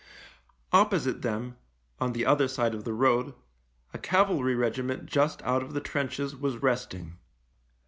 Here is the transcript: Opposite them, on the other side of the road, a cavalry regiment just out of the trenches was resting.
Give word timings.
Opposite 0.73 1.21
them, 1.21 1.57
on 1.99 2.13
the 2.13 2.25
other 2.25 2.47
side 2.47 2.73
of 2.73 2.85
the 2.85 2.91
road, 2.95 3.35
a 3.93 3.99
cavalry 3.99 4.55
regiment 4.55 5.05
just 5.05 5.43
out 5.43 5.61
of 5.61 5.73
the 5.73 5.79
trenches 5.79 6.35
was 6.35 6.57
resting. 6.57 7.19